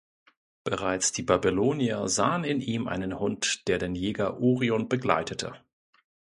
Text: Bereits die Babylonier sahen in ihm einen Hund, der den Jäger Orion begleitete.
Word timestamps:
Bereits 0.63 1.11
die 1.11 1.21
Babylonier 1.21 2.07
sahen 2.07 2.43
in 2.43 2.59
ihm 2.59 2.87
einen 2.87 3.19
Hund, 3.19 3.67
der 3.67 3.77
den 3.77 3.93
Jäger 3.93 4.41
Orion 4.41 4.89
begleitete. 4.89 5.53